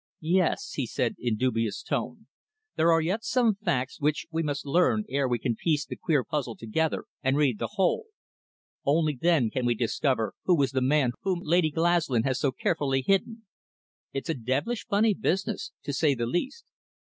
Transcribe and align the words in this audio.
"Yes," 0.23 0.71
he 0.71 0.87
said 0.87 1.13
in 1.19 1.35
dubious 1.37 1.83
tone. 1.83 2.25
"There 2.75 2.91
are 2.91 3.01
yet 3.01 3.23
some 3.23 3.53
facts 3.53 4.01
which 4.01 4.25
we 4.31 4.41
must 4.41 4.65
learn 4.65 5.03
ere 5.07 5.27
we 5.27 5.37
can 5.37 5.55
piece 5.55 5.85
the 5.85 5.95
queer 5.95 6.23
puzzle 6.23 6.55
together 6.55 7.05
and 7.21 7.37
read 7.37 7.59
the 7.59 7.73
whole. 7.73 8.07
Only 8.83 9.15
then 9.21 9.51
can 9.51 9.63
we 9.63 9.75
discover 9.75 10.33
who 10.45 10.57
was 10.57 10.71
the 10.71 10.81
man 10.81 11.11
whom 11.21 11.41
Lady 11.43 11.69
Glaslyn 11.69 12.23
has 12.23 12.39
so 12.39 12.51
carefully 12.51 13.03
hidden. 13.05 13.45
It's 14.11 14.27
a 14.29 14.33
devilish 14.33 14.87
funny 14.87 15.13
business, 15.13 15.71
to 15.83 15.93
say 15.93 16.15
the 16.15 16.25
least." 16.25 16.65